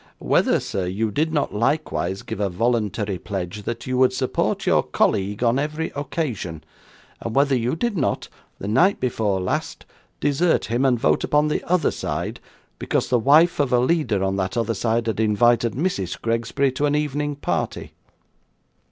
[0.17, 4.81] Whether, sir, you did not likewise give a voluntary pledge that you would support your
[4.81, 6.63] colleague on every occasion;
[7.19, 8.27] and whether you did not,
[8.57, 9.85] the night before last,
[10.19, 12.39] desert him and vote upon the other side,
[12.79, 16.19] because the wife of a leader on that other side had invited Mrs.
[16.19, 17.93] Gregsbury to an evening party?